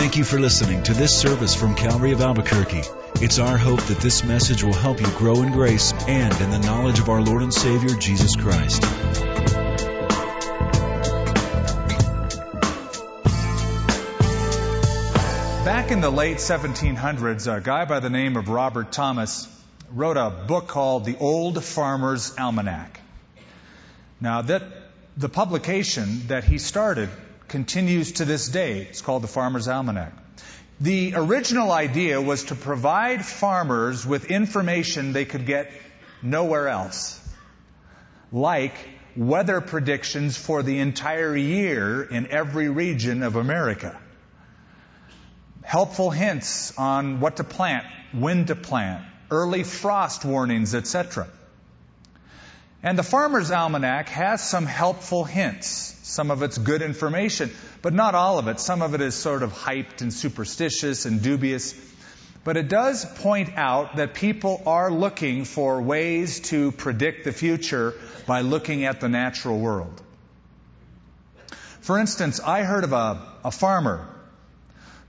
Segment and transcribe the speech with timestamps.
[0.00, 2.84] Thank you for listening to this service from Calvary of Albuquerque.
[3.16, 6.58] It's our hope that this message will help you grow in grace and in the
[6.58, 8.80] knowledge of our Lord and Savior, Jesus Christ.
[15.66, 19.54] Back in the late 1700s, a guy by the name of Robert Thomas
[19.92, 22.98] wrote a book called The Old Farmer's Almanac.
[24.18, 24.62] Now, that
[25.18, 27.10] the publication that he started
[27.50, 28.82] continues to this day.
[28.82, 30.12] It's called the Farmer's Almanac.
[30.80, 35.70] The original idea was to provide farmers with information they could get
[36.22, 37.20] nowhere else,
[38.32, 38.74] like
[39.16, 44.00] weather predictions for the entire year in every region of America,
[45.62, 51.26] helpful hints on what to plant, when to plant, early frost warnings, etc.
[52.82, 55.96] And the Farmer's Almanac has some helpful hints.
[56.02, 57.50] Some of it's good information,
[57.82, 58.58] but not all of it.
[58.58, 61.74] Some of it is sort of hyped and superstitious and dubious.
[62.42, 67.94] But it does point out that people are looking for ways to predict the future
[68.26, 70.02] by looking at the natural world.
[71.82, 74.08] For instance, I heard of a, a farmer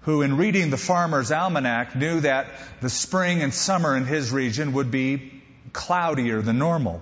[0.01, 2.47] who, in reading the Farmer's Almanac, knew that
[2.81, 5.41] the spring and summer in his region would be
[5.71, 7.01] cloudier than normal.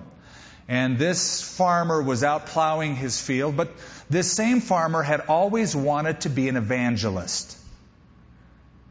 [0.70, 3.72] And this farmer was out plowing his field, but
[4.08, 7.58] this same farmer had always wanted to be an evangelist.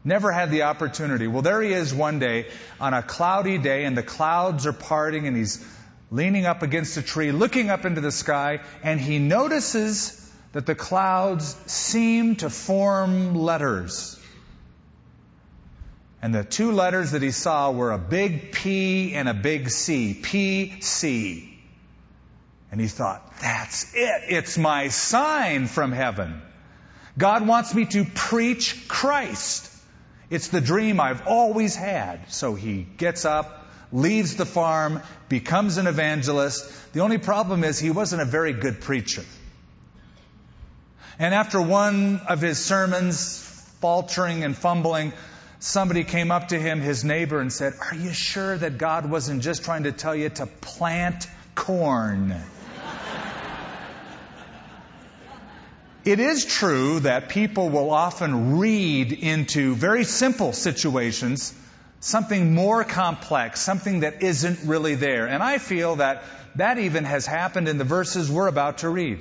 [0.04, 1.26] Never had the opportunity.
[1.26, 5.26] Well, there he is one day on a cloudy day, and the clouds are parting,
[5.26, 5.66] and he's
[6.10, 10.74] leaning up against a tree, looking up into the sky, and he notices that the
[10.74, 14.20] clouds seem to form letters.
[16.20, 20.12] And the two letters that he saw were a big P and a big C.
[20.12, 21.49] P C.
[22.72, 24.22] And he thought, that's it.
[24.28, 26.40] It's my sign from heaven.
[27.18, 29.70] God wants me to preach Christ.
[30.30, 32.32] It's the dream I've always had.
[32.32, 36.92] So he gets up, leaves the farm, becomes an evangelist.
[36.92, 39.24] The only problem is he wasn't a very good preacher.
[41.18, 43.42] And after one of his sermons,
[43.80, 45.12] faltering and fumbling,
[45.58, 49.42] somebody came up to him, his neighbor, and said, Are you sure that God wasn't
[49.42, 52.34] just trying to tell you to plant corn?
[56.10, 61.54] It is true that people will often read into very simple situations
[62.00, 65.28] something more complex, something that isn't really there.
[65.28, 66.24] And I feel that
[66.56, 69.20] that even has happened in the verses we're about to read.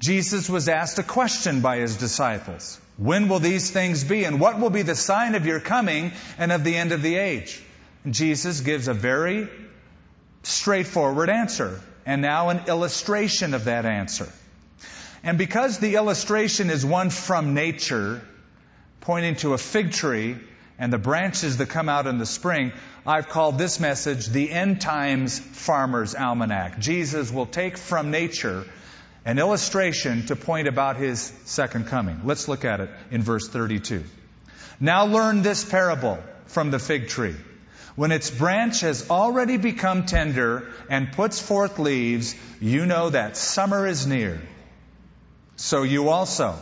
[0.00, 2.80] Jesus was asked a question by his disciples.
[2.96, 4.24] When will these things be?
[4.24, 7.14] And what will be the sign of your coming and of the end of the
[7.14, 7.62] age?
[8.02, 9.48] And Jesus gives a very
[10.42, 14.28] straightforward answer and now an illustration of that answer.
[15.22, 18.20] And because the illustration is one from nature,
[19.00, 20.36] pointing to a fig tree
[20.78, 22.72] and the branches that come out in the spring,
[23.06, 26.78] I've called this message the End Times Farmer's Almanac.
[26.80, 28.64] Jesus will take from nature
[29.24, 32.22] an illustration to point about his second coming.
[32.24, 34.02] Let's look at it in verse 32.
[34.80, 37.36] Now learn this parable from the fig tree.
[37.94, 43.86] When its branch has already become tender and puts forth leaves, you know that summer
[43.86, 44.40] is near.
[45.56, 46.56] So you also,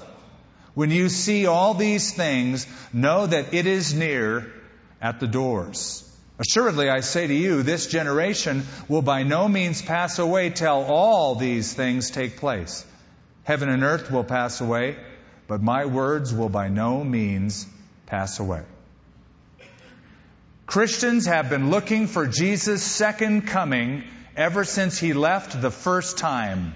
[0.74, 4.52] when you see all these things, know that it is near
[5.00, 6.06] at the doors.
[6.38, 11.34] Assuredly, I say to you, this generation will by no means pass away till all
[11.34, 12.84] these things take place.
[13.44, 14.96] Heaven and earth will pass away,
[15.48, 17.66] but my words will by no means
[18.06, 18.62] pass away.
[20.66, 24.04] Christians have been looking for Jesus' second coming
[24.36, 26.72] ever since he left the first time.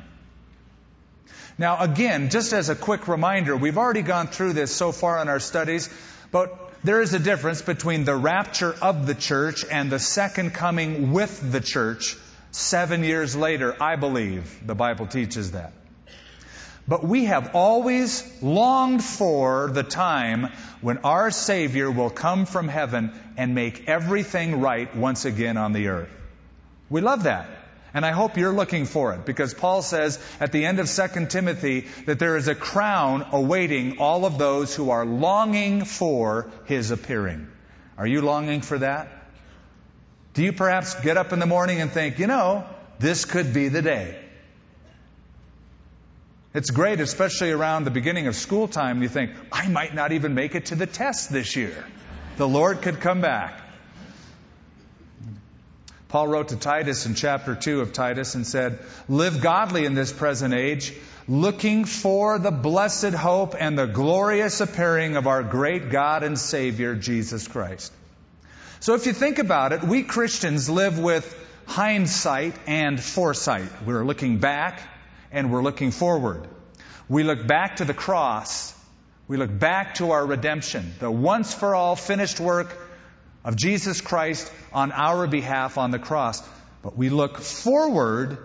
[1.57, 5.29] Now, again, just as a quick reminder, we've already gone through this so far in
[5.29, 5.89] our studies,
[6.33, 11.13] but there is a difference between the rapture of the church and the second coming
[11.13, 12.17] with the church
[12.51, 14.67] seven years later, I believe.
[14.67, 15.73] The Bible teaches that.
[16.87, 20.53] But we have always longed for the time
[20.83, 25.89] when our Savior will come from heaven and make everything right once again on the
[25.89, 26.11] earth.
[26.91, 27.49] We love that.
[27.95, 31.27] And I hope you're looking for it because Paul says at the end of 2
[31.27, 36.91] Timothy that there is a crown awaiting all of those who are longing for his
[36.91, 37.47] appearing.
[37.97, 39.09] Are you longing for that?
[40.35, 42.67] Do you perhaps get up in the morning and think, you know,
[42.99, 44.21] this could be the day?
[46.53, 49.03] It's great, especially around the beginning of school time.
[49.03, 51.85] You think, I might not even make it to the test this year.
[52.37, 53.61] The Lord could come back.
[56.15, 58.79] Paul wrote to Titus in chapter 2 of Titus and said,
[59.09, 60.95] Live godly in this present age,
[61.27, 66.95] looking for the blessed hope and the glorious appearing of our great God and Savior,
[66.95, 67.93] Jesus Christ.
[68.79, 71.27] So if you think about it, we Christians live with
[71.67, 73.85] hindsight and foresight.
[73.85, 74.81] We're looking back
[75.33, 76.47] and we're looking forward.
[77.09, 78.73] We look back to the cross.
[79.27, 82.84] We look back to our redemption, the once for all finished work
[83.45, 86.43] of Jesus Christ on our behalf on the cross.
[86.83, 88.39] But we look forward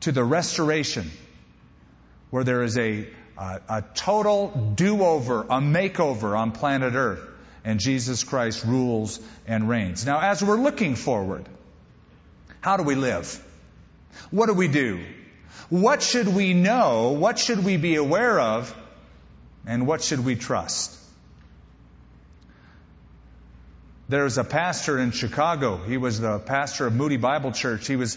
[0.00, 1.10] to the restoration
[2.30, 3.08] where there is a,
[3.38, 7.20] a, a total do over, a makeover on planet Earth,
[7.64, 10.06] and Jesus Christ rules and reigns.
[10.06, 11.48] Now, as we're looking forward,
[12.60, 13.42] how do we live?
[14.30, 15.00] What do we do?
[15.68, 17.12] What should we know?
[17.12, 18.74] What should we be aware of?
[19.66, 20.96] And what should we trust?
[24.08, 25.78] There's a pastor in Chicago.
[25.78, 27.88] He was the pastor of Moody Bible Church.
[27.88, 28.16] He was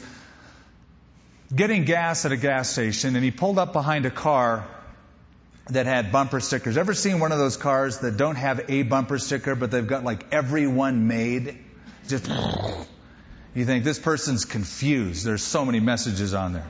[1.53, 4.67] getting gas at a gas station and he pulled up behind a car
[5.71, 6.77] that had bumper stickers.
[6.77, 10.03] Ever seen one of those cars that don't have a bumper sticker, but they've got
[10.03, 11.57] like every one made?
[12.07, 12.27] Just,
[13.55, 15.25] you think this person's confused.
[15.25, 16.67] There's so many messages on there.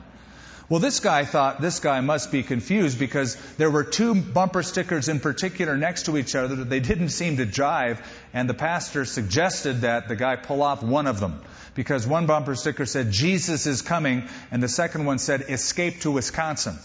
[0.70, 5.08] Well, this guy thought this guy must be confused because there were two bumper stickers
[5.08, 8.00] in particular next to each other that they didn't seem to jive,
[8.32, 11.42] and the pastor suggested that the guy pull off one of them
[11.74, 16.12] because one bumper sticker said Jesus is coming, and the second one said escape to
[16.12, 16.78] Wisconsin.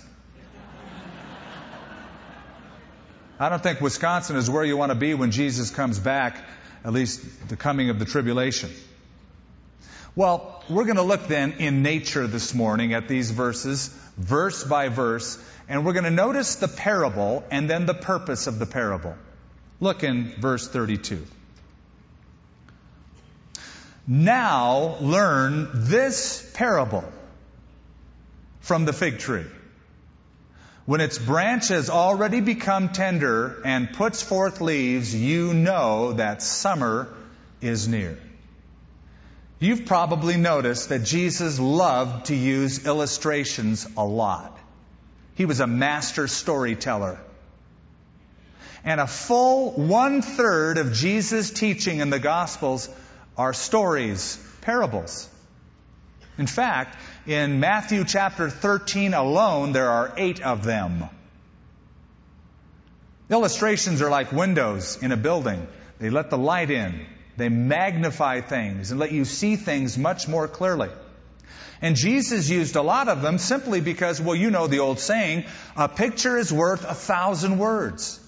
[3.40, 6.44] I don't think Wisconsin is where you want to be when Jesus comes back,
[6.84, 8.72] at least the coming of the tribulation.
[10.18, 14.88] Well, we're going to look then in nature this morning at these verses, verse by
[14.88, 19.16] verse, and we're going to notice the parable and then the purpose of the parable.
[19.82, 21.26] Look in verse 32.
[24.08, 27.04] Now learn this parable
[28.62, 29.46] from the fig tree.
[30.86, 37.14] When its branch has already become tender and puts forth leaves, you know that summer
[37.60, 38.18] is near.
[39.60, 44.58] You've probably noticed that Jesus loved to use illustrations a lot.
[45.36, 47.20] He was a master storyteller.
[48.84, 52.90] And a full one third of Jesus' teaching in the Gospels
[53.38, 55.30] are stories, parables.
[56.38, 61.06] In fact, in Matthew chapter 13 alone, there are eight of them.
[63.30, 65.66] Illustrations are like windows in a building.
[66.00, 67.08] They let the light in.
[67.38, 70.90] They magnify things and let you see things much more clearly.
[71.82, 75.46] And Jesus used a lot of them simply because, well, you know the old saying,
[75.76, 78.20] a picture is worth a thousand words.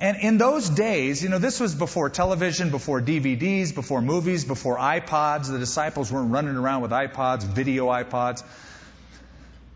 [0.00, 4.78] And in those days, you know, this was before television, before DVDs, before movies, before
[4.78, 5.50] iPods.
[5.50, 8.42] The disciples weren't running around with iPods, video iPods.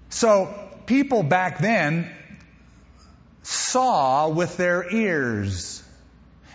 [0.09, 0.53] So
[0.87, 2.11] people back then
[3.43, 5.74] saw with their ears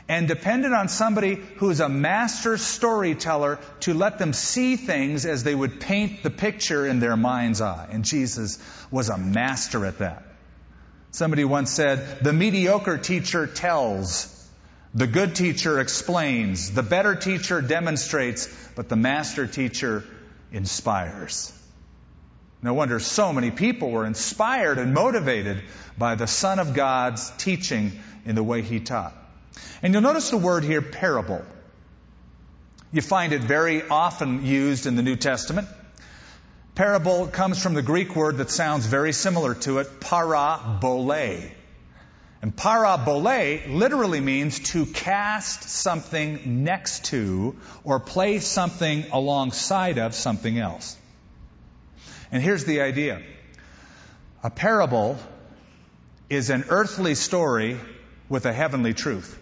[0.10, 5.54] and depended on somebody who's a master storyteller to let them see things as they
[5.54, 7.88] would paint the picture in their mind's eye.
[7.92, 8.58] And Jesus
[8.90, 10.24] was a master at that.
[11.12, 14.36] Somebody once said, the mediocre teacher tells,
[14.96, 20.04] the good teacher explains, the better teacher demonstrates, but the master teacher
[20.52, 21.54] inspires.
[22.64, 25.62] No wonder so many people were inspired and motivated
[26.00, 27.92] by the Son of God's teaching
[28.26, 29.14] in the way he taught.
[29.82, 31.44] And you'll notice the word here, parable.
[32.92, 35.68] You find it very often used in the New Testament.
[36.76, 41.52] Parable comes from the Greek word that sounds very similar to it, parabole.
[42.42, 50.58] And parabole literally means to cast something next to or place something alongside of something
[50.58, 50.98] else.
[52.32, 53.22] And here's the idea.
[54.44, 55.18] A parable
[56.30, 57.78] is an earthly story
[58.30, 59.39] with a heavenly truth.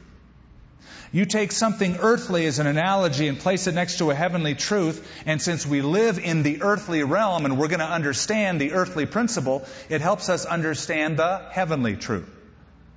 [1.18, 5.04] You take something earthly as an analogy and place it next to a heavenly truth,
[5.26, 9.08] and since we live in the earthly realm and we're going to understand the earthly
[9.08, 12.30] principle, it helps us understand the heavenly truth.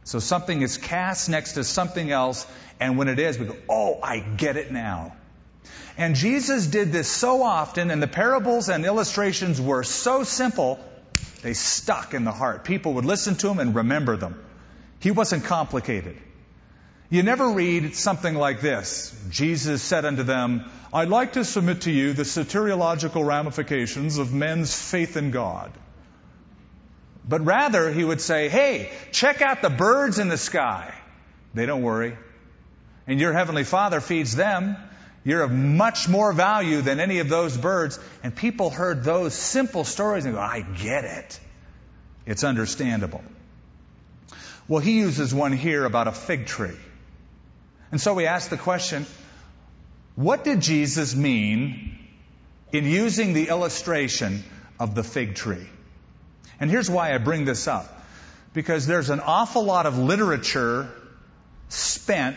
[0.04, 2.46] So something is cast next to something else,
[2.78, 5.16] and when it is, we go, oh, I get it now.
[5.96, 10.78] And Jesus did this so often, and the parables and illustrations were so simple,
[11.40, 12.64] they stuck in the heart.
[12.64, 14.38] People would listen to them and remember them.
[14.98, 16.18] He wasn't complicated.
[17.10, 19.12] You never read something like this.
[19.30, 24.74] Jesus said unto them, I'd like to submit to you the soteriological ramifications of men's
[24.74, 25.72] faith in God.
[27.28, 30.94] But rather, he would say, Hey, check out the birds in the sky.
[31.52, 32.16] They don't worry.
[33.08, 34.76] And your heavenly Father feeds them.
[35.24, 37.98] You're of much more value than any of those birds.
[38.22, 41.40] And people heard those simple stories and go, I get it.
[42.24, 43.22] It's understandable.
[44.68, 46.78] Well, he uses one here about a fig tree.
[47.92, 49.06] And so we ask the question,
[50.14, 51.98] what did Jesus mean
[52.72, 54.44] in using the illustration
[54.78, 55.66] of the fig tree?
[56.60, 57.96] And here's why I bring this up.
[58.52, 60.90] Because there's an awful lot of literature
[61.68, 62.36] spent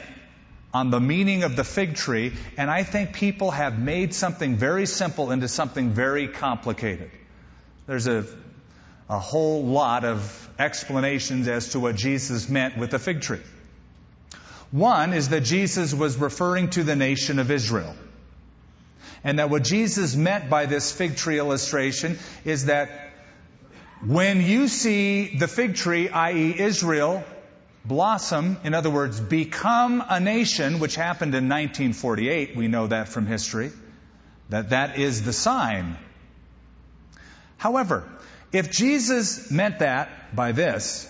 [0.74, 4.88] on the meaning of the fig tree, and I think people have made something very
[4.88, 7.12] simple into something very complicated.
[7.86, 8.26] There's a,
[9.10, 13.42] a whole lot of explanations as to what Jesus meant with the fig tree.
[14.74, 17.96] One is that Jesus was referring to the nation of Israel.
[19.24, 22.90] And that what Jesus meant by this fig tree illustration is that
[24.04, 27.24] when you see the fig tree, i.e., Israel,
[27.86, 33.28] blossom, in other words, become a nation, which happened in 1948, we know that from
[33.28, 33.72] history,
[34.50, 35.98] that that is the sign.
[37.58, 38.10] However,
[38.52, 41.08] if Jesus meant that by this,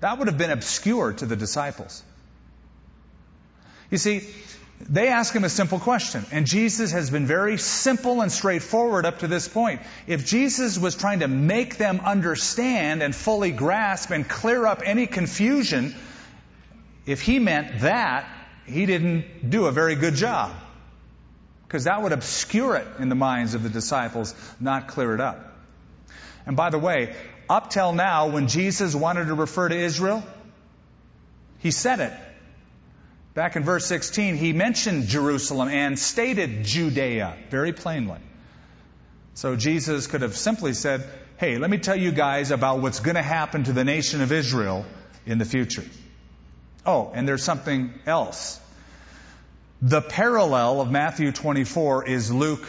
[0.00, 2.02] that would have been obscure to the disciples.
[3.94, 4.22] You see,
[4.80, 9.20] they ask him a simple question, and Jesus has been very simple and straightforward up
[9.20, 9.82] to this point.
[10.08, 15.06] If Jesus was trying to make them understand and fully grasp and clear up any
[15.06, 15.94] confusion,
[17.06, 18.28] if he meant that,
[18.66, 20.50] he didn't do a very good job.
[21.68, 25.56] Because that would obscure it in the minds of the disciples, not clear it up.
[26.46, 27.14] And by the way,
[27.48, 30.24] up till now, when Jesus wanted to refer to Israel,
[31.60, 32.12] he said it.
[33.34, 38.20] Back in verse 16, he mentioned Jerusalem and stated Judea very plainly.
[39.34, 41.04] So Jesus could have simply said,
[41.36, 44.30] Hey, let me tell you guys about what's going to happen to the nation of
[44.30, 44.86] Israel
[45.26, 45.82] in the future.
[46.86, 48.60] Oh, and there's something else.
[49.82, 52.64] The parallel of Matthew 24 is Luke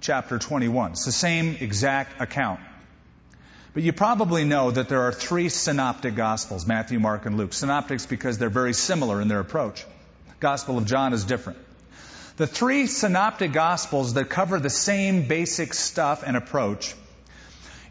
[0.00, 0.92] chapter 21.
[0.92, 2.58] It's the same exact account.
[3.74, 7.52] But you probably know that there are three synoptic gospels Matthew, Mark, and Luke.
[7.52, 9.86] Synoptics because they're very similar in their approach.
[10.40, 11.58] Gospel of John is different.
[12.36, 16.94] The three synoptic gospels that cover the same basic stuff and approach,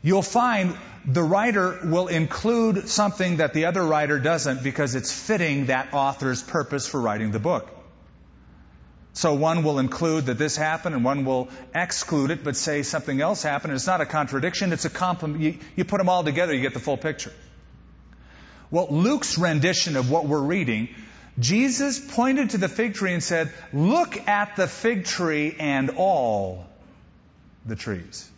[0.01, 0.75] you'll find
[1.05, 6.41] the writer will include something that the other writer doesn't because it's fitting that author's
[6.41, 7.69] purpose for writing the book.
[9.13, 13.21] So one will include that this happened and one will exclude it but say something
[13.21, 13.73] else happened.
[13.73, 15.41] It's not a contradiction, it's a complement.
[15.41, 17.33] You, you put them all together, you get the full picture.
[18.71, 20.89] Well, Luke's rendition of what we're reading
[21.39, 26.65] Jesus pointed to the fig tree and said, Look at the fig tree and all
[27.65, 28.29] the trees.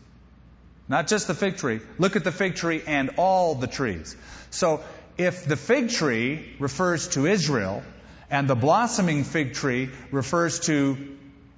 [0.88, 1.80] Not just the fig tree.
[1.98, 4.16] Look at the fig tree and all the trees.
[4.50, 4.82] So,
[5.18, 7.84] if the fig tree refers to Israel
[8.30, 10.98] and the blossoming fig tree refers to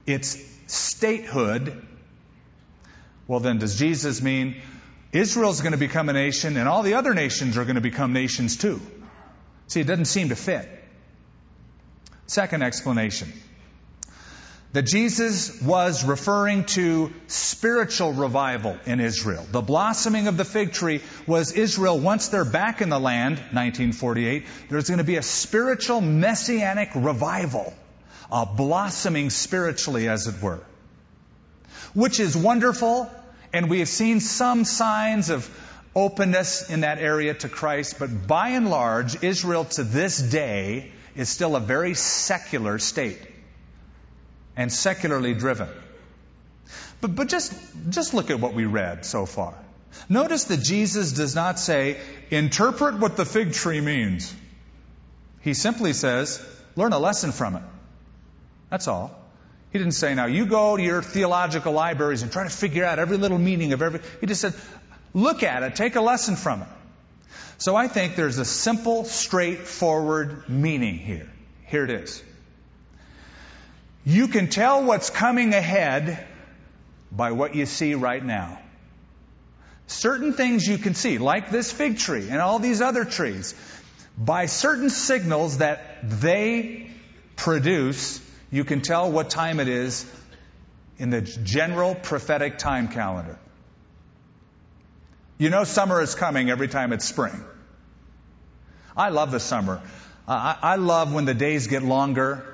[0.06, 1.86] its statehood,
[3.28, 4.62] well, then does Jesus mean
[5.12, 8.14] Israel's going to become a nation and all the other nations are going to become
[8.14, 8.82] nations too?
[9.68, 10.83] See, it doesn't seem to fit.
[12.34, 13.32] Second explanation
[14.72, 19.46] that Jesus was referring to spiritual revival in Israel.
[19.52, 24.48] The blossoming of the fig tree was Israel once they're back in the land, 1948,
[24.72, 27.72] there's going to be a spiritual messianic revival,
[28.32, 30.64] a blossoming spiritually, as it were,
[31.94, 33.12] which is wonderful,
[33.54, 35.48] and we have seen some signs of
[35.96, 41.30] openness in that area to Christ, but by and large, Israel to this day is
[41.30, 43.20] still a very secular state
[44.56, 45.70] and secularly driven.
[47.02, 47.54] But, but just,
[47.90, 49.54] just look at what we read so far.
[50.10, 51.98] Notice that Jesus does not say,
[52.32, 54.34] interpret what the fig tree means.
[55.42, 56.44] He simply says,
[56.76, 57.64] learn a lesson from it.
[58.70, 59.20] That's all.
[59.72, 63.00] He didn't say, now you go to your theological libraries and try to figure out
[63.00, 64.00] every little meaning of every.
[64.22, 64.54] He just said,
[65.14, 66.68] look at it, take a lesson from it.
[67.58, 71.30] So I think there's a simple, straightforward meaning here.
[71.68, 72.24] Here it is.
[74.06, 76.28] You can tell what's coming ahead
[77.12, 78.60] by what you see right now.
[79.88, 83.54] Certain things you can see, like this fig tree and all these other trees,
[84.18, 86.90] by certain signals that they
[87.36, 88.22] produce,
[88.52, 90.06] you can tell what time it is
[90.98, 93.38] in the general prophetic time calendar.
[95.44, 97.44] You know summer is coming every time it's spring.
[98.96, 99.82] I love the summer.
[100.26, 102.46] I, I love when the days get longer.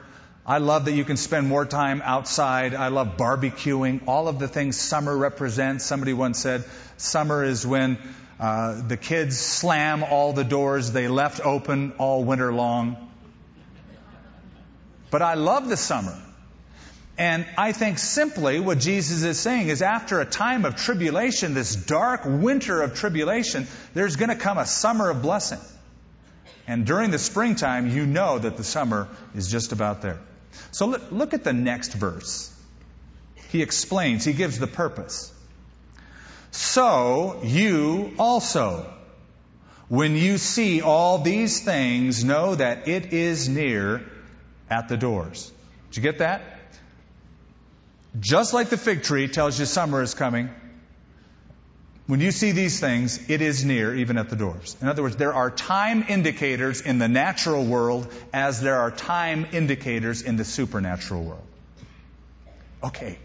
[0.44, 2.74] I love that you can spend more time outside.
[2.74, 4.08] I love barbecuing.
[4.08, 5.86] All of the things summer represents.
[5.86, 6.64] Somebody once said,
[6.98, 8.00] summer is when
[8.40, 13.12] uh, the kids slam all the doors they left open all winter long.
[15.12, 16.20] But I love the summer.
[17.20, 21.76] And I think simply what Jesus is saying is after a time of tribulation, this
[21.76, 25.60] dark winter of tribulation, there's going to come a summer of blessing.
[26.66, 30.18] And during the springtime, you know that the summer is just about there.
[30.72, 32.56] So look, at the next verse.
[33.50, 35.34] He explains, he gives the purpose.
[36.52, 38.90] So you also,
[39.90, 44.04] when you see all these things, know that it is near
[44.70, 45.52] at the doors.
[45.90, 46.59] Did you get that?
[48.20, 50.50] Just like the fig tree tells you summer is coming,
[52.08, 54.76] when you see these things, it is near, even at the doors.
[54.82, 59.46] In other words, there are time indicators in the natural world as there are time
[59.52, 61.46] indicators in the supernatural world.
[62.84, 63.20] Okay.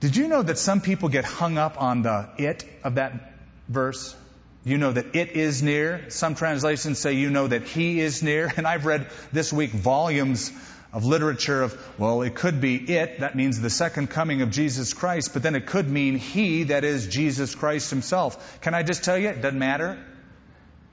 [0.00, 3.34] Did you know that some people get hung up on the it of that
[3.68, 4.16] verse?
[4.64, 6.08] You know that it is near.
[6.08, 8.50] Some translations say you know that he is near.
[8.56, 10.50] And I've read this week volumes
[10.92, 14.94] of literature of, well, it could be it, that means the second coming of Jesus
[14.94, 18.60] Christ, but then it could mean he, that is Jesus Christ himself.
[18.60, 19.98] Can I just tell you, it doesn't matter.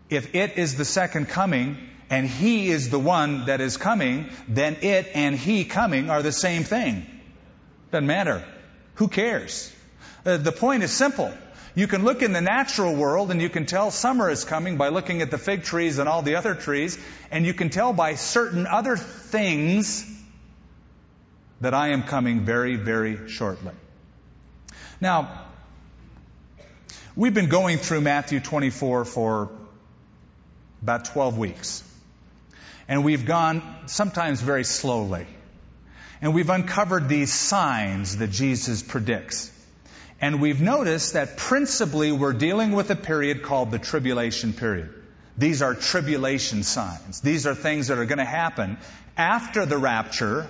[0.10, 1.78] If it is the second coming,
[2.10, 6.32] and he is the one that is coming, then it and he coming are the
[6.32, 7.06] same thing.
[7.92, 8.46] Doesn't matter.
[8.96, 9.72] Who cares?
[10.26, 11.32] Uh, the point is simple.
[11.76, 14.90] You can look in the natural world and you can tell summer is coming by
[14.90, 16.98] looking at the fig trees and all the other trees,
[17.32, 20.10] and you can tell by certain other things
[21.62, 23.74] that I am coming very, very shortly.
[25.02, 25.46] Now,
[27.16, 29.52] we've been going through Matthew 24 for
[30.82, 31.84] about 12 weeks.
[32.88, 35.26] And we've gone sometimes very slowly.
[36.22, 39.52] And we've uncovered these signs that Jesus predicts.
[40.22, 44.89] And we've noticed that principally we're dealing with a period called the tribulation period.
[45.38, 47.19] These are tribulation signs.
[47.19, 48.77] These are things that are going to happen
[49.17, 50.48] after the rapture,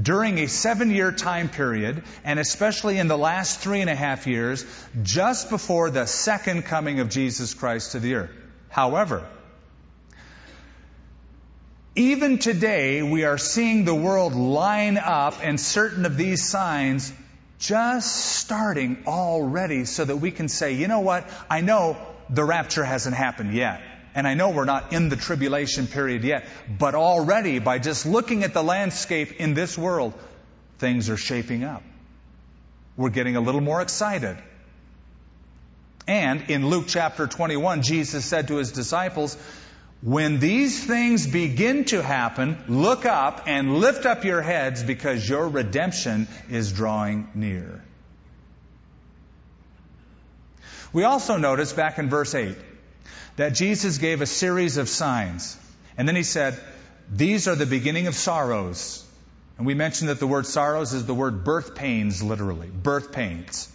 [0.00, 4.26] during a seven year time period, and especially in the last three and a half
[4.26, 4.64] years,
[5.02, 8.30] just before the second coming of Jesus Christ to the earth.
[8.68, 9.26] However,
[11.94, 17.12] even today, we are seeing the world line up and certain of these signs
[17.60, 21.28] just starting already so that we can say, you know what?
[21.48, 21.96] I know
[22.30, 23.82] the rapture hasn't happened yet.
[24.14, 26.48] And I know we're not in the tribulation period yet.
[26.78, 30.14] But already, by just looking at the landscape in this world,
[30.78, 31.82] things are shaping up.
[32.96, 34.36] We're getting a little more excited.
[36.08, 39.36] And in Luke chapter 21, Jesus said to his disciples,
[40.02, 45.48] when these things begin to happen, look up and lift up your heads because your
[45.48, 47.84] redemption is drawing near.
[50.92, 52.56] We also notice back in verse 8
[53.36, 55.56] that Jesus gave a series of signs.
[55.98, 56.58] And then he said,
[57.10, 59.06] These are the beginning of sorrows.
[59.58, 62.68] And we mentioned that the word sorrows is the word birth pains, literally.
[62.68, 63.68] Birth pains.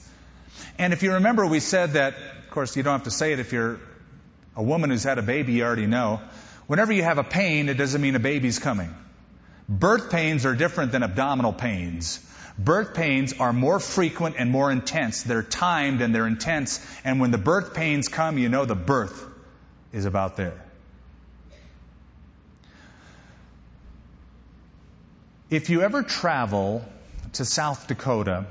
[0.79, 3.39] And if you remember, we said that, of course, you don't have to say it
[3.39, 3.79] if you're
[4.55, 6.21] a woman who's had a baby, you already know.
[6.67, 8.93] Whenever you have a pain, it doesn't mean a baby's coming.
[9.67, 12.19] Birth pains are different than abdominal pains.
[12.57, 15.23] Birth pains are more frequent and more intense.
[15.23, 16.85] They're timed and they're intense.
[17.03, 19.25] And when the birth pains come, you know the birth
[19.91, 20.61] is about there.
[25.49, 26.83] If you ever travel
[27.33, 28.45] to South Dakota,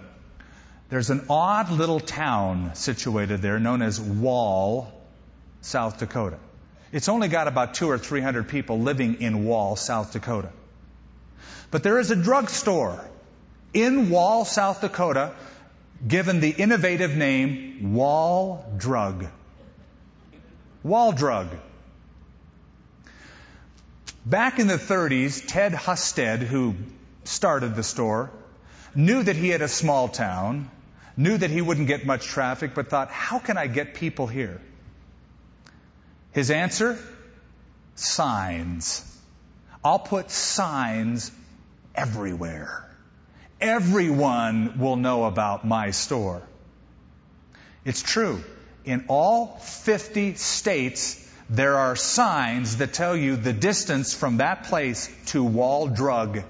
[0.90, 4.93] there's an odd little town situated there known as Wall,
[5.64, 6.38] South Dakota.
[6.92, 10.50] It's only got about two or three hundred people living in Wall, South Dakota.
[11.70, 13.05] But there is a drugstore
[13.72, 15.33] in Wall, South Dakota,
[16.07, 19.27] given the innovative name Wall Drug.
[20.83, 21.48] Wall Drug.
[24.27, 26.74] Back in the 30s, Ted Hustead, who
[27.24, 28.31] started the store,
[28.94, 30.70] knew that he had a small town,
[31.16, 34.61] knew that he wouldn't get much traffic, but thought, how can I get people here?
[36.35, 36.99] His answer?
[37.94, 39.03] Signs.
[39.85, 41.31] I'll put signs
[41.94, 42.90] everywhere.
[43.61, 46.42] Everyone will know about my store.
[47.85, 48.42] It's true.
[48.85, 55.09] In all 50 states, there are signs that tell you the distance from that place
[55.27, 56.42] to Wall Drug,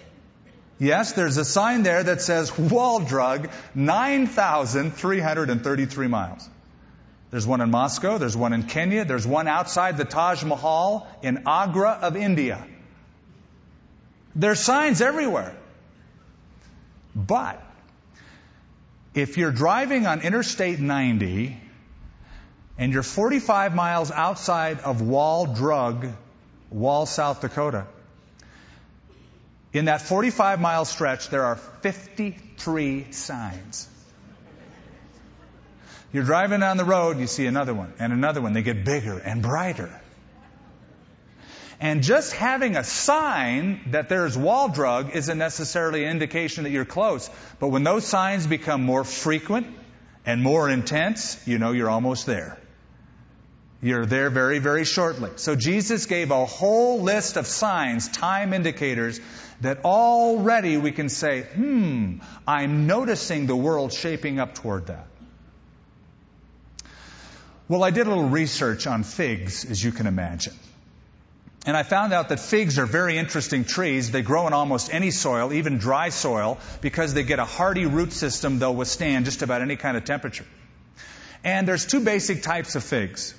[0.78, 6.48] Yes, there's a sign there that says Wall Drug, 9,333 miles.
[7.30, 11.42] There's one in Moscow, there's one in Kenya, there's one outside the Taj Mahal in
[11.46, 12.66] Agra of India.
[14.34, 15.54] There's signs everywhere.
[17.14, 17.62] But
[19.14, 21.56] if you're driving on Interstate 90
[22.78, 26.08] and you're 45 miles outside of Wall Drug,
[26.70, 27.86] Wall, South Dakota,
[29.72, 33.88] in that 45 mile stretch, there are 53 signs.
[36.12, 38.52] You're driving down the road, you see another one and another one.
[38.52, 40.00] They get bigger and brighter.
[41.80, 46.84] And just having a sign that there's wall drug isn't necessarily an indication that you're
[46.84, 47.30] close.
[47.60, 49.66] But when those signs become more frequent
[50.26, 52.58] and more intense, you know you're almost there.
[53.80, 55.30] You're there very, very shortly.
[55.36, 59.20] So Jesus gave a whole list of signs, time indicators,
[59.60, 65.06] that already we can say, hmm, I'm noticing the world shaping up toward that.
[67.68, 70.54] Well, I did a little research on figs, as you can imagine.
[71.66, 74.10] And I found out that figs are very interesting trees.
[74.10, 78.14] They grow in almost any soil, even dry soil, because they get a hardy root
[78.14, 80.46] system they'll withstand just about any kind of temperature.
[81.44, 83.34] And there's two basic types of figs.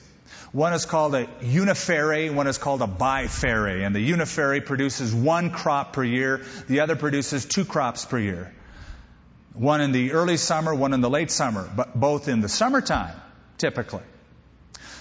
[0.52, 3.84] One is called a uniferae, one is called a biferae.
[3.84, 8.54] And the uniferae produces one crop per year, the other produces two crops per year.
[9.54, 13.16] One in the early summer, one in the late summer, but both in the summertime,
[13.58, 14.04] typically.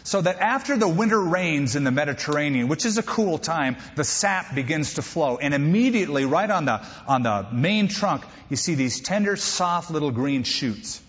[0.09, 4.05] So that after the winter rains in the Mediterranean, which is a cool time, the
[4.05, 5.37] sap begins to flow.
[5.37, 10.11] And immediately, right on the, on the main trunk, you see these tender, soft little
[10.11, 11.03] green shoots.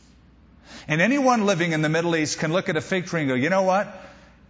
[0.89, 3.35] And anyone living in the Middle East can look at a fig tree and go,
[3.35, 3.87] you know what?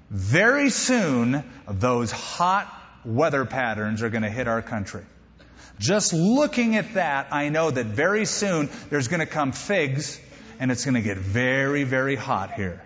[0.10, 5.06] Very soon, those hot weather patterns are going to hit our country.
[5.78, 10.20] Just looking at that, I know that very soon there's going to come figs
[10.60, 12.82] and it's going to get very, very hot here.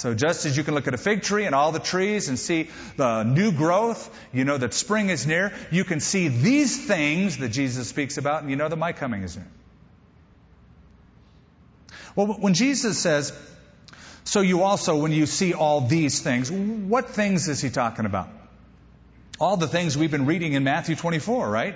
[0.00, 2.38] So just as you can look at a fig tree and all the trees and
[2.38, 7.36] see the new growth, you know that spring is near, you can see these things
[7.36, 9.46] that Jesus speaks about and you know that my coming is near.
[12.16, 13.38] Well, when Jesus says,
[14.24, 18.30] so you also, when you see all these things, what things is he talking about?
[19.38, 21.74] All the things we've been reading in Matthew 24, right?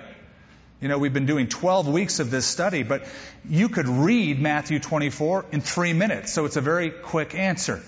[0.81, 3.05] You know, we've been doing 12 weeks of this study, but
[3.47, 7.83] you could read Matthew 24 in three minutes, so it's a very quick answer.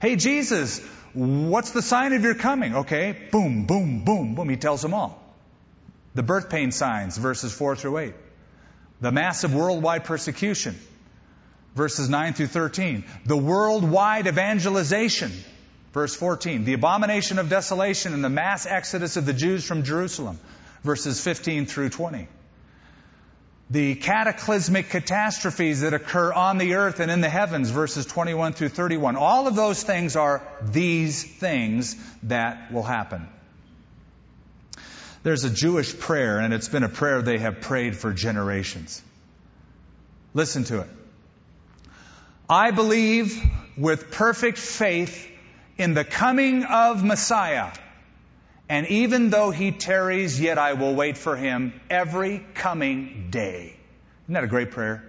[0.00, 0.80] Hey, Jesus,
[1.14, 2.76] what's the sign of your coming?
[2.76, 4.48] Okay, boom, boom, boom, boom.
[4.48, 5.22] He tells them all.
[6.14, 8.14] The birth pain signs, verses 4 through 8.
[9.00, 10.78] The massive worldwide persecution,
[11.74, 13.04] verses 9 through 13.
[13.24, 15.32] The worldwide evangelization,
[15.92, 16.64] verse 14.
[16.64, 20.38] The abomination of desolation and the mass exodus of the Jews from Jerusalem,
[20.82, 22.28] verses 15 through 20
[23.68, 28.68] the cataclysmic catastrophes that occur on the earth and in the heavens, verses 21 through
[28.68, 29.16] 31.
[29.16, 33.28] All of those things are these things that will happen.
[35.24, 39.02] There's a Jewish prayer, and it's been a prayer they have prayed for generations.
[40.34, 40.88] Listen to it.
[42.48, 43.42] I believe
[43.76, 45.28] with perfect faith
[45.76, 47.72] in the coming of Messiah
[48.68, 53.76] and even though he tarries, yet I will wait for him every coming day.
[54.24, 55.04] Isn't that a great prayer?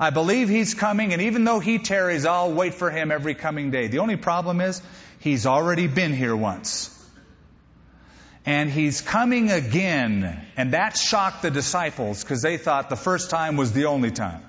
[0.00, 3.70] I believe he's coming, and even though he tarries, I'll wait for him every coming
[3.70, 3.88] day.
[3.88, 4.80] The only problem is,
[5.20, 6.94] he's already been here once.
[8.46, 10.40] And he's coming again.
[10.56, 14.42] And that shocked the disciples because they thought the first time was the only time.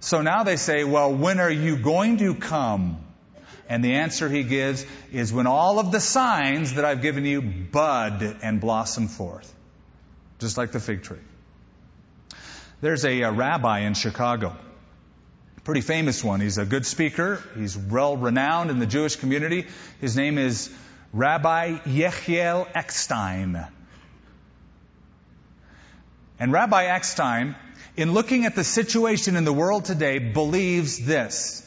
[0.00, 3.05] So now they say, well, when are you going to come?
[3.68, 7.42] And the answer he gives is when all of the signs that I've given you
[7.42, 9.52] bud and blossom forth.
[10.38, 11.18] Just like the fig tree.
[12.80, 14.54] There's a, a rabbi in Chicago.
[15.64, 16.40] Pretty famous one.
[16.40, 17.42] He's a good speaker.
[17.56, 19.66] He's well renowned in the Jewish community.
[20.00, 20.70] His name is
[21.12, 23.66] Rabbi Yechiel Eckstein.
[26.38, 27.56] And Rabbi Eckstein,
[27.96, 31.65] in looking at the situation in the world today, believes this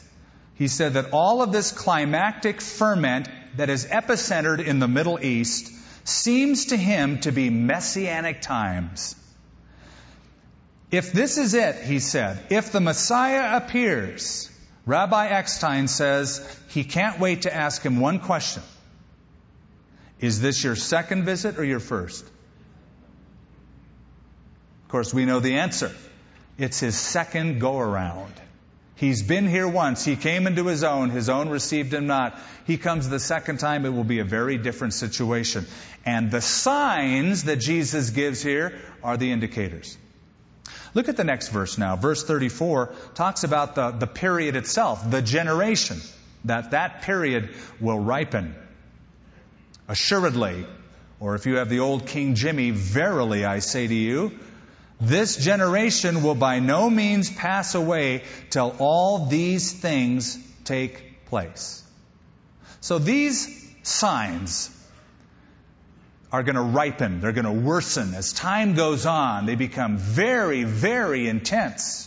[0.60, 5.72] he said that all of this climactic ferment that is epicentered in the Middle East
[6.06, 9.16] seems to him to be messianic times.
[10.90, 14.50] If this is it, he said, if the Messiah appears,
[14.84, 18.62] Rabbi Eckstein says he can't wait to ask him one question.
[20.20, 22.22] Is this your second visit or your first?
[24.82, 25.90] Of course, we know the answer.
[26.58, 28.34] It's his second go around.
[29.00, 30.04] He's been here once.
[30.04, 31.08] He came into his own.
[31.08, 32.38] His own received him not.
[32.66, 33.86] He comes the second time.
[33.86, 35.66] It will be a very different situation.
[36.04, 39.96] And the signs that Jesus gives here are the indicators.
[40.92, 41.96] Look at the next verse now.
[41.96, 45.96] Verse 34 talks about the, the period itself, the generation,
[46.44, 48.54] that that period will ripen.
[49.88, 50.66] Assuredly,
[51.20, 54.38] or if you have the old King Jimmy, verily I say to you,
[55.00, 61.82] this generation will by no means pass away till all these things take place.
[62.80, 64.70] So these signs
[66.32, 67.20] are going to ripen.
[67.20, 68.14] They're going to worsen.
[68.14, 72.06] As time goes on, they become very, very intense.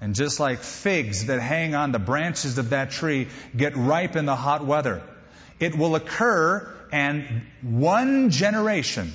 [0.00, 4.26] And just like figs that hang on the branches of that tree get ripe in
[4.26, 5.02] the hot weather,
[5.58, 9.12] it will occur and one generation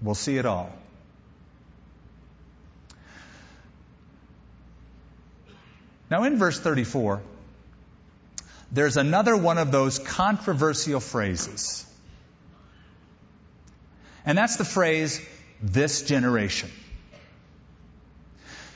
[0.00, 0.72] will see it all.
[6.12, 7.22] Now, in verse 34,
[8.70, 11.86] there's another one of those controversial phrases.
[14.26, 15.26] And that's the phrase,
[15.62, 16.68] this generation.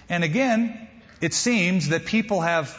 [0.09, 0.89] And again,
[1.21, 2.75] it seems that people have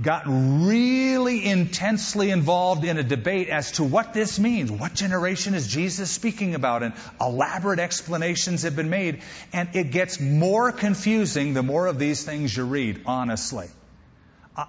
[0.00, 4.70] got really intensely involved in a debate as to what this means.
[4.70, 6.82] What generation is Jesus speaking about?
[6.82, 9.22] And elaborate explanations have been made.
[9.52, 13.68] And it gets more confusing the more of these things you read, honestly.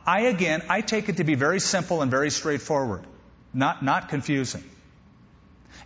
[0.06, 3.06] I, again, I take it to be very simple and very straightforward,
[3.54, 4.64] not, not confusing.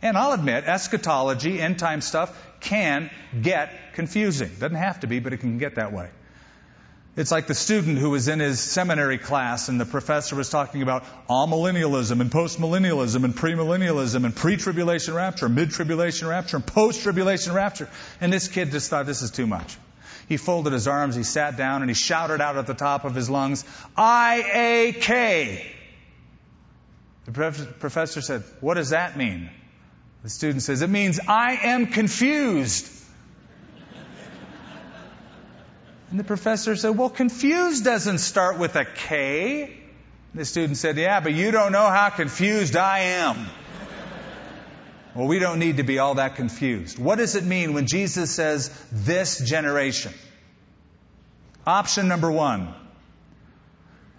[0.02, 3.10] And I'll admit, eschatology, end time stuff, can
[3.42, 4.52] get confusing.
[4.60, 6.10] Doesn't have to be, but it can get that way.
[7.16, 10.82] It's like the student who was in his seminary class and the professor was talking
[10.82, 17.88] about amillennialism and postmillennialism and premillennialism and pre-tribulation rapture, mid-tribulation rapture and post-tribulation rapture.
[18.20, 19.78] And this kid just thought this is too much.
[20.28, 23.14] He folded his arms, he sat down and he shouted out at the top of
[23.14, 23.64] his lungs,
[23.96, 25.72] I-A-K.
[27.26, 27.32] The
[27.80, 29.52] professor said, what does that mean?
[30.24, 32.90] The student says, it means I am confused.
[36.14, 39.76] And the professor said, Well, confused doesn't start with a K.
[40.36, 43.48] The student said, Yeah, but you don't know how confused I am.
[45.16, 47.00] well, we don't need to be all that confused.
[47.00, 50.14] What does it mean when Jesus says this generation?
[51.66, 52.72] Option number one.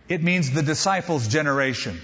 [0.09, 2.01] It means the disciples' generation.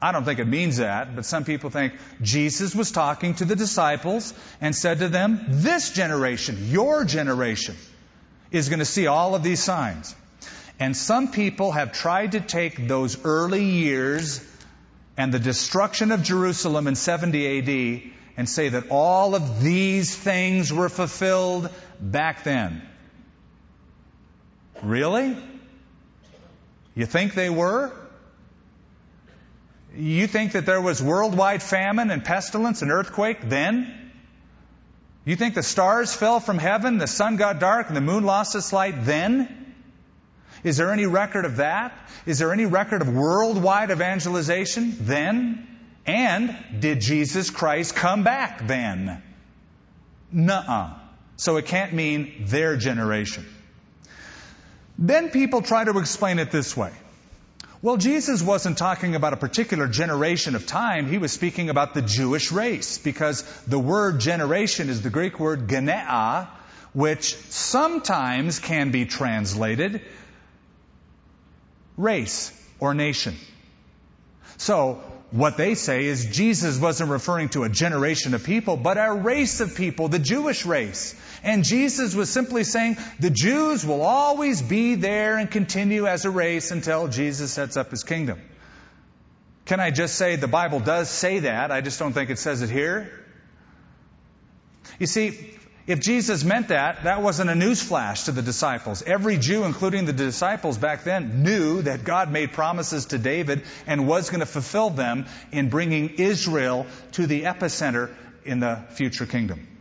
[0.00, 3.56] I don't think it means that, but some people think Jesus was talking to the
[3.56, 7.76] disciples and said to them, this generation, your generation
[8.54, 10.14] is going to see all of these signs.
[10.78, 14.44] And some people have tried to take those early years
[15.16, 20.72] and the destruction of Jerusalem in 70 AD and say that all of these things
[20.72, 22.82] were fulfilled back then.
[24.82, 25.36] Really?
[26.94, 27.92] You think they were?
[29.96, 34.03] You think that there was worldwide famine and pestilence and earthquake then?
[35.24, 38.54] You think the stars fell from heaven, the sun got dark, and the moon lost
[38.54, 39.74] its light then?
[40.62, 41.92] Is there any record of that?
[42.26, 45.66] Is there any record of worldwide evangelization then?
[46.06, 49.22] And did Jesus Christ come back then?
[50.30, 50.94] Nuh-uh.
[51.36, 53.46] So it can't mean their generation.
[54.98, 56.92] Then people try to explain it this way.
[57.84, 61.06] Well, Jesus wasn't talking about a particular generation of time.
[61.06, 65.68] He was speaking about the Jewish race because the word generation is the Greek word
[65.68, 66.48] genea,
[66.94, 70.00] which sometimes can be translated
[71.98, 73.34] race or nation.
[74.56, 79.12] So, what they say is Jesus wasn't referring to a generation of people, but a
[79.12, 81.14] race of people, the Jewish race.
[81.44, 86.30] And Jesus was simply saying the Jews will always be there and continue as a
[86.30, 88.40] race until Jesus sets up his kingdom.
[89.66, 91.70] Can I just say the Bible does say that?
[91.70, 93.12] I just don't think it says it here.
[94.98, 95.54] You see,
[95.86, 99.02] if Jesus meant that, that wasn't a newsflash to the disciples.
[99.02, 104.08] Every Jew, including the disciples back then, knew that God made promises to David and
[104.08, 108.14] was going to fulfill them in bringing Israel to the epicenter
[108.46, 109.73] in the future kingdom.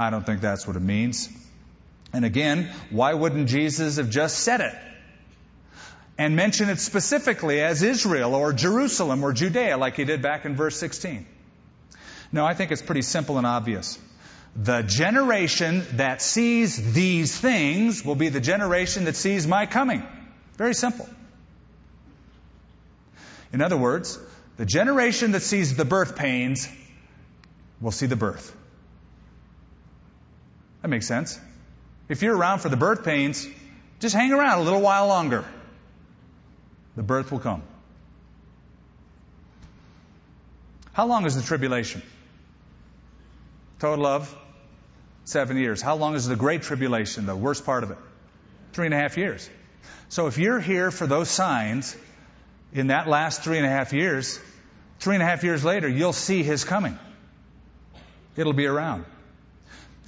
[0.00, 1.28] I don't think that's what it means.
[2.14, 4.74] And again, why wouldn't Jesus have just said it?
[6.16, 10.56] And mention it specifically as Israel or Jerusalem or Judea like he did back in
[10.56, 11.26] verse 16.
[12.32, 13.98] No, I think it's pretty simple and obvious.
[14.56, 20.02] The generation that sees these things will be the generation that sees my coming.
[20.56, 21.10] Very simple.
[23.52, 24.18] In other words,
[24.56, 26.68] the generation that sees the birth pains
[27.82, 28.56] will see the birth.
[30.82, 31.38] That makes sense.
[32.08, 33.46] If you're around for the birth pains,
[34.00, 35.44] Just hang around a little while longer.
[36.96, 37.62] The birth will come.
[40.92, 42.02] How long is the tribulation?
[43.78, 44.34] Total of
[45.24, 45.82] seven years.
[45.82, 47.98] How long is the great tribulation, the worst part of it?
[48.72, 49.48] Three and a half years.
[50.08, 51.94] So if you're here for those signs
[52.72, 54.40] in that last three and a half years,
[54.98, 56.98] three and a half years later, you'll see his coming.
[58.34, 59.04] It'll be around.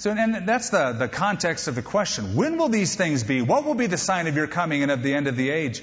[0.02, 2.34] So, and that's the, the context of the question.
[2.34, 3.40] When will these things be?
[3.40, 5.80] What will be the sign of your coming and of the end of the age?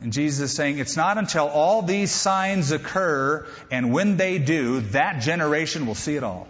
[0.00, 4.80] And Jesus is saying, it's not until all these signs occur, and when they do,
[4.92, 6.48] that generation will see it all.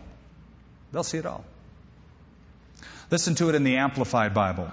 [0.93, 1.45] They'll see it all.
[3.11, 4.71] Listen to it in the Amplified Bible.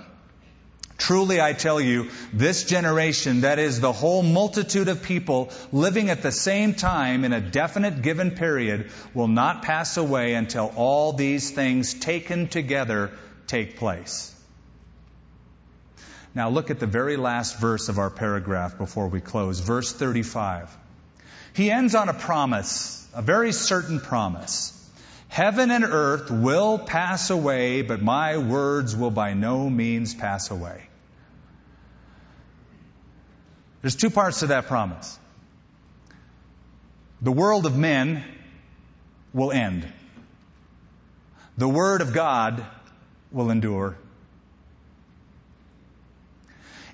[0.97, 6.21] Truly I tell you, this generation, that is the whole multitude of people living at
[6.21, 11.51] the same time in a definite given period, will not pass away until all these
[11.51, 13.11] things taken together
[13.47, 14.33] take place.
[16.33, 20.75] Now look at the very last verse of our paragraph before we close, verse 35.
[21.53, 24.71] He ends on a promise, a very certain promise.
[25.35, 30.81] Heaven and earth will pass away, but my words will by no means pass away.
[33.81, 35.19] There's two parts to that promise.
[37.21, 38.23] The world of men
[39.33, 39.85] will end.
[41.57, 42.65] The Word of God
[43.29, 43.97] will endure.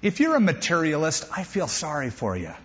[0.02, 2.56] If you're a materialist, I feel sorry for you.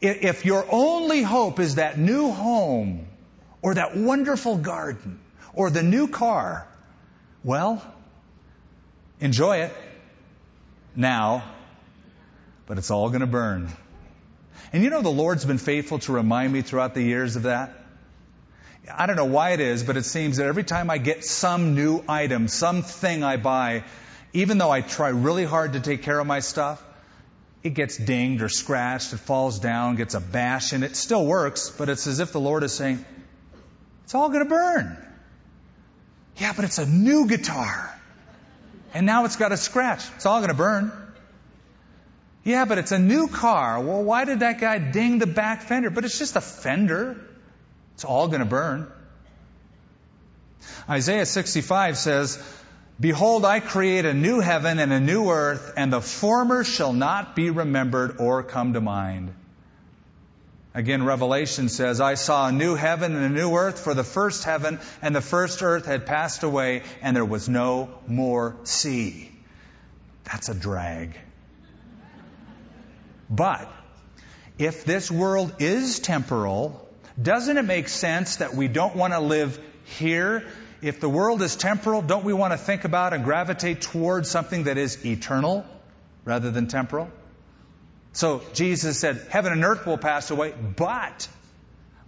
[0.00, 3.08] If your only hope is that new home,
[3.62, 5.20] or that wonderful garden,
[5.54, 6.66] or the new car,
[7.42, 7.82] well,
[9.20, 9.74] enjoy it
[10.94, 11.44] now,
[12.66, 13.68] but it's all going to burn.
[14.72, 17.74] And you know, the Lord's been faithful to remind me throughout the years of that.
[18.92, 21.74] I don't know why it is, but it seems that every time I get some
[21.74, 23.84] new item, something I buy,
[24.32, 26.82] even though I try really hard to take care of my stuff,
[27.62, 31.70] it gets dinged or scratched, it falls down, gets a bash, and it still works,
[31.70, 33.04] but it's as if the Lord is saying,
[34.08, 34.96] it's all going to burn.
[36.38, 37.94] Yeah, but it's a new guitar.
[38.94, 40.02] And now it's got a scratch.
[40.16, 40.90] It's all going to burn.
[42.42, 43.78] Yeah, but it's a new car.
[43.82, 45.90] Well, why did that guy ding the back fender?
[45.90, 47.20] But it's just a fender.
[47.96, 48.90] It's all going to burn.
[50.88, 52.42] Isaiah 65 says,
[52.98, 57.36] Behold, I create a new heaven and a new earth, and the former shall not
[57.36, 59.34] be remembered or come to mind.
[60.78, 64.44] Again, Revelation says, I saw a new heaven and a new earth, for the first
[64.44, 69.28] heaven and the first earth had passed away, and there was no more sea.
[70.22, 71.18] That's a drag.
[73.28, 73.68] But,
[74.56, 76.88] if this world is temporal,
[77.20, 79.58] doesn't it make sense that we don't want to live
[79.98, 80.46] here
[80.80, 84.62] if the world is temporal, don't we want to think about and gravitate towards something
[84.64, 85.66] that is eternal
[86.24, 87.10] rather than temporal?
[88.18, 91.28] So Jesus said, Heaven and earth will pass away, but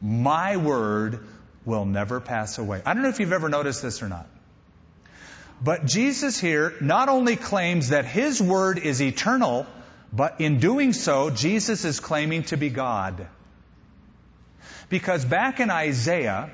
[0.03, 1.25] my word
[1.65, 2.83] will never pass away.
[2.85, 4.27] I don't know if you've ever noticed this or not.
[5.63, 9.69] But Jesus here not only claims that his word is eternal,
[10.13, 13.29] but in doing so, Jesus is claiming to be God.
[14.89, 16.51] Because back in Isaiah,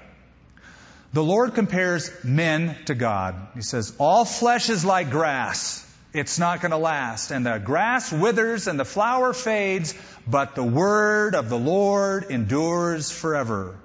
[1.15, 3.37] the Lord compares men to God.
[3.55, 5.86] He says, All flesh is like grass.
[6.17, 7.31] It's not going to last.
[7.31, 9.95] And the grass withers and the flower fades,
[10.27, 13.79] but the word of the Lord endures forever.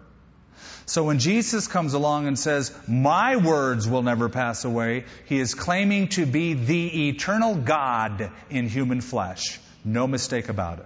[0.85, 5.53] So when Jesus comes along and says, My words will never pass away, he is
[5.55, 9.59] claiming to be the eternal God in human flesh.
[9.83, 10.85] No mistake about it.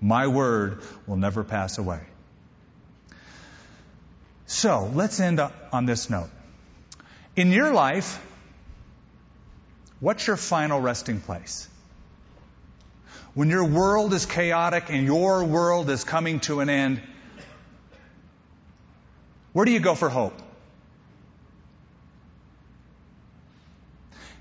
[0.00, 2.02] My word will never pass away.
[4.46, 5.40] So let's end
[5.72, 6.30] on this note.
[7.34, 8.24] In your life,
[10.00, 11.68] what's your final resting place?
[13.34, 17.00] When your world is chaotic and your world is coming to an end,
[19.52, 20.34] where do you go for hope?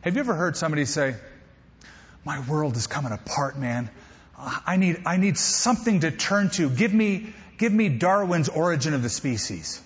[0.02, 1.15] Have you ever heard somebody say,
[2.26, 3.89] My world is coming apart, man.
[4.38, 6.69] I need, I need something to turn to.
[6.69, 9.82] Give me, give me Darwin's origin of the species.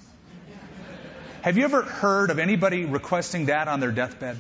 [1.42, 4.40] Have you ever heard of anybody requesting that on their deathbed?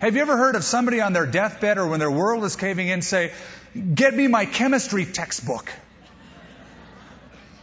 [0.00, 2.88] Have you ever heard of somebody on their deathbed or when their world is caving
[2.88, 3.32] in say,
[3.94, 5.72] Get me my chemistry textbook.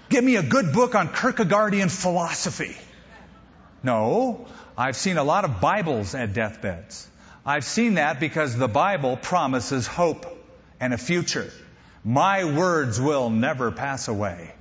[0.09, 2.75] Get me a good book on Kierkegaardian philosophy.
[3.83, 7.07] No, I've seen a lot of Bibles at deathbeds.
[7.45, 10.25] I've seen that because the Bible promises hope
[10.79, 11.51] and a future.
[12.03, 14.54] My words will never pass away.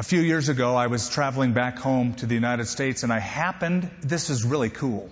[0.00, 3.18] A few years ago, I was traveling back home to the United States and I
[3.18, 5.10] happened, this is really cool.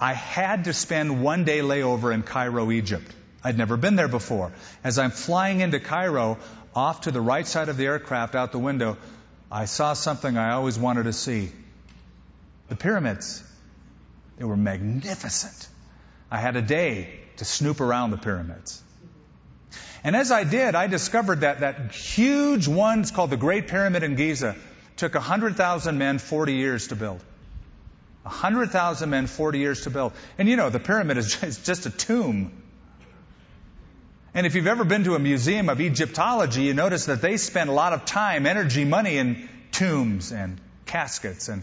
[0.00, 3.14] I had to spend one day layover in Cairo, Egypt.
[3.44, 4.50] I'd never been there before.
[4.82, 6.38] As I'm flying into Cairo,
[6.74, 8.96] off to the right side of the aircraft out the window,
[9.52, 11.52] I saw something I always wanted to see.
[12.70, 13.44] The pyramids.
[14.36, 15.68] They were magnificent.
[16.28, 18.82] I had a day to snoop around the pyramids.
[20.04, 24.02] And as I did, I discovered that that huge one, it's called the Great Pyramid
[24.02, 24.56] in Giza,
[24.96, 27.20] took 100,000 men 40 years to build.
[28.22, 30.12] 100,000 men 40 years to build.
[30.36, 32.52] And you know, the pyramid is just, a tomb.
[34.34, 37.70] And if you've ever been to a museum of Egyptology, you notice that they spend
[37.70, 41.62] a lot of time, energy, money in tombs and caskets and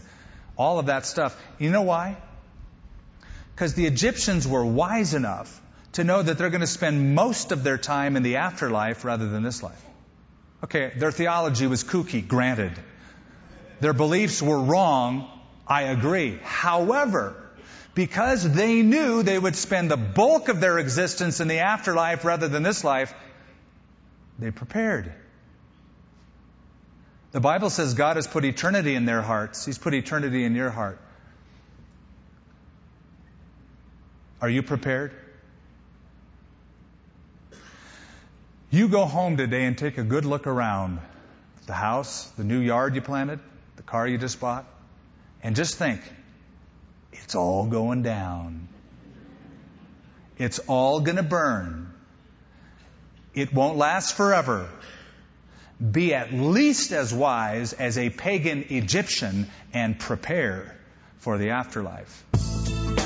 [0.56, 1.40] all of that stuff.
[1.58, 2.16] You know why?
[3.54, 5.62] Because the Egyptians were wise enough
[5.96, 9.28] to know that they're going to spend most of their time in the afterlife rather
[9.28, 9.82] than this life.
[10.62, 12.72] Okay, their theology was kooky, granted.
[13.80, 15.26] Their beliefs were wrong,
[15.66, 16.38] I agree.
[16.42, 17.34] However,
[17.94, 22.46] because they knew they would spend the bulk of their existence in the afterlife rather
[22.46, 23.14] than this life,
[24.38, 25.10] they prepared.
[27.32, 29.64] The Bible says God has put eternity in their hearts.
[29.64, 30.98] He's put eternity in your heart.
[34.42, 35.14] Are you prepared?
[38.76, 41.00] You go home today and take a good look around
[41.66, 43.40] the house, the new yard you planted,
[43.76, 44.66] the car you just bought,
[45.42, 46.02] and just think
[47.10, 48.68] it's all going down.
[50.36, 51.90] It's all going to burn.
[53.32, 54.68] It won't last forever.
[55.80, 60.76] Be at least as wise as a pagan Egyptian and prepare
[61.20, 62.55] for the afterlife.